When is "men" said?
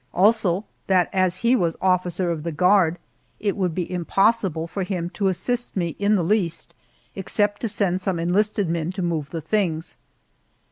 8.67-8.91